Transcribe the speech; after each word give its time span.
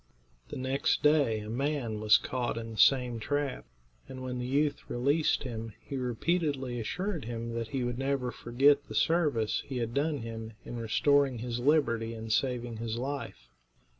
The 0.49 0.57
next 0.57 1.03
day 1.03 1.41
a 1.41 1.49
man 1.51 1.99
was 1.99 2.17
caught 2.17 2.57
in 2.57 2.71
the 2.71 2.77
same 2.79 3.19
trap, 3.19 3.65
and 4.09 4.23
when 4.23 4.39
the 4.39 4.47
youth 4.47 4.89
released 4.89 5.43
him, 5.43 5.73
he 5.79 5.95
repeatedly 5.95 6.79
assured 6.79 7.25
him 7.25 7.53
that 7.53 7.67
he 7.67 7.83
would 7.83 7.99
never 7.99 8.31
forget 8.31 8.85
the 8.87 8.95
service 8.95 9.61
he 9.67 9.77
had 9.77 9.93
done 9.93 10.17
him 10.21 10.53
in 10.65 10.77
restoring 10.79 11.37
his 11.37 11.59
liberty 11.59 12.15
and 12.15 12.33
saving 12.33 12.77
his 12.77 12.97
life. 12.97 13.47